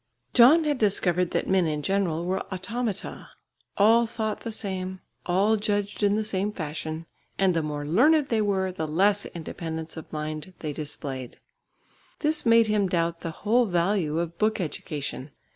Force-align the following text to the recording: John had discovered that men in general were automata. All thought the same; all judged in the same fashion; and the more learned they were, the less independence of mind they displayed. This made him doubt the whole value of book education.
John 0.33 0.63
had 0.63 0.79
discovered 0.79 1.29
that 1.29 1.47
men 1.47 1.67
in 1.67 1.83
general 1.83 2.25
were 2.25 2.41
automata. 2.51 3.29
All 3.77 4.07
thought 4.07 4.39
the 4.39 4.51
same; 4.51 4.99
all 5.27 5.57
judged 5.57 6.01
in 6.01 6.15
the 6.15 6.23
same 6.25 6.51
fashion; 6.51 7.05
and 7.37 7.53
the 7.53 7.61
more 7.61 7.85
learned 7.85 8.29
they 8.29 8.41
were, 8.41 8.71
the 8.71 8.87
less 8.87 9.27
independence 9.27 9.97
of 9.97 10.11
mind 10.11 10.55
they 10.57 10.73
displayed. 10.73 11.37
This 12.21 12.47
made 12.47 12.65
him 12.65 12.89
doubt 12.89 13.19
the 13.19 13.29
whole 13.45 13.67
value 13.67 14.17
of 14.17 14.39
book 14.39 14.59
education. 14.59 15.29